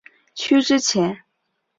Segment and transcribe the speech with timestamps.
[0.33, 1.15] 区之前。